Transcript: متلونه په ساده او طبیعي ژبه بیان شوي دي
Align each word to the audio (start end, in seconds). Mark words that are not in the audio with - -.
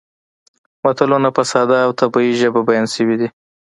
متلونه 0.83 1.29
په 1.35 1.43
ساده 1.51 1.77
او 1.85 1.91
طبیعي 1.99 2.33
ژبه 2.41 2.61
بیان 2.67 2.87
شوي 2.95 3.15
دي 3.21 3.29